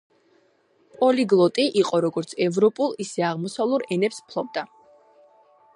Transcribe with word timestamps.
პოლიგლოტი 1.01 1.65
იყო, 1.81 1.99
როგორც 2.07 2.33
ევროპულ, 2.47 2.95
ისე 3.05 3.27
აღმოსავლურ 3.29 3.87
ენებს 3.97 4.23
ფლობდა. 4.31 4.65